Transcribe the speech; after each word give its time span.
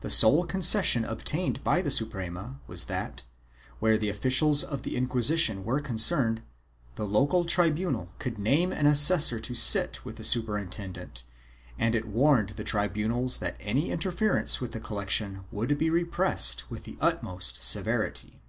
The 0.00 0.10
sole 0.10 0.44
concession 0.46 1.04
obtained 1.04 1.62
by 1.62 1.80
the 1.80 1.92
Suprema 1.92 2.58
wras 2.68 2.86
that, 2.86 3.22
where 3.78 3.92
officials 3.94 4.64
of 4.64 4.82
the 4.82 4.96
Inquisition 4.96 5.62
were 5.64 5.80
concerned, 5.80 6.42
the 6.96 7.06
local 7.06 7.44
tribunal 7.44 8.10
could 8.18 8.36
name 8.36 8.72
an 8.72 8.86
assessor 8.86 9.38
to 9.38 9.54
sit 9.54 10.04
with 10.04 10.16
the 10.16 10.24
superintendent 10.24 11.22
and 11.78 11.94
it 11.94 12.08
warned 12.08 12.48
the 12.56 12.64
tribunals 12.64 13.38
that 13.38 13.54
any 13.60 13.92
interference 13.92 14.60
with 14.60 14.72
the 14.72 14.80
collection 14.80 15.44
would 15.52 15.78
be 15.78 15.88
repressed 15.88 16.68
with 16.68 16.82
the 16.82 16.98
utmost 17.00 17.62
severity. 17.62 18.40